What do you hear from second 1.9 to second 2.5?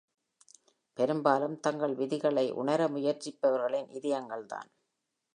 விதிகளை